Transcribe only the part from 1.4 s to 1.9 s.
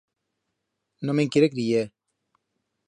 criyer.